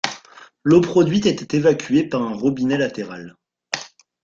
[0.63, 3.37] L'eau produite était évacuée par un robinet latéral.